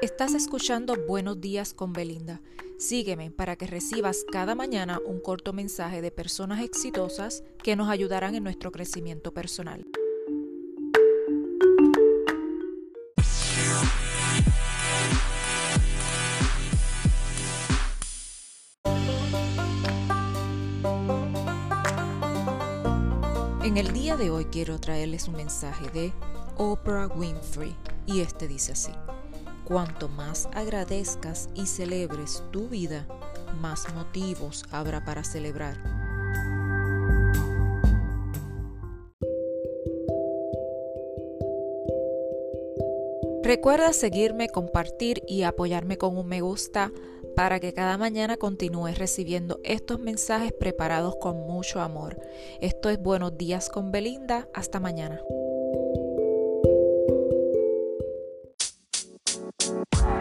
[0.00, 2.40] Estás escuchando Buenos días con Belinda.
[2.78, 8.36] Sígueme para que recibas cada mañana un corto mensaje de personas exitosas que nos ayudarán
[8.36, 9.84] en nuestro crecimiento personal.
[23.64, 26.12] En el día de hoy quiero traerles un mensaje de
[26.56, 27.74] Oprah Winfrey
[28.06, 28.92] y este dice así.
[29.68, 33.06] Cuanto más agradezcas y celebres tu vida,
[33.60, 35.76] más motivos habrá para celebrar.
[43.42, 46.90] Recuerda seguirme, compartir y apoyarme con un me gusta
[47.36, 52.18] para que cada mañana continúes recibiendo estos mensajes preparados con mucho amor.
[52.62, 54.48] Esto es Buenos días con Belinda.
[54.54, 55.20] Hasta mañana.
[59.68, 60.17] Wow.